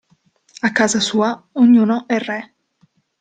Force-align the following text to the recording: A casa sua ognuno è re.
A 0.63 0.71
casa 0.71 0.99
sua 0.99 1.47
ognuno 1.51 2.07
è 2.07 2.17
re. 2.17 2.53